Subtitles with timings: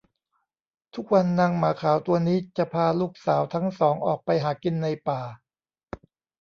[0.95, 5.21] ทุกวันนางหมาขาวตัวนี้จะพาลูกสาวทั้งสองออกไปหากินในป่า